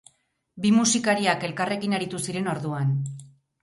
Bi 0.63 0.71
musikariak 0.77 1.47
elkarrekin 1.51 1.97
aritu 2.01 2.25
ziren 2.27 2.53
orduan. 2.59 2.95